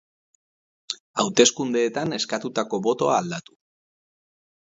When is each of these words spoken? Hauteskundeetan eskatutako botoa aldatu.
Hauteskundeetan 1.23 2.17
eskatutako 2.17 2.79
botoa 2.87 3.19
aldatu. 3.19 3.57